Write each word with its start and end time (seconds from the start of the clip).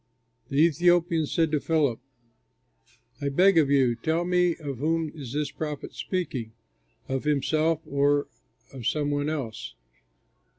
The 0.49 0.57
Ethiopian 0.57 1.27
said 1.27 1.51
to 1.51 1.59
Philip, 1.59 1.99
"I 3.21 3.29
beg 3.29 3.59
of 3.59 3.69
you, 3.69 3.93
tell 3.93 4.25
me 4.25 4.55
of 4.55 4.79
whom 4.79 5.11
is 5.13 5.33
the 5.33 5.47
prophet 5.55 5.93
speaking? 5.93 6.53
Of 7.07 7.25
himself 7.25 7.83
or 7.85 8.25
of 8.73 8.87
some 8.87 9.11
one 9.11 9.29
else?" 9.29 9.75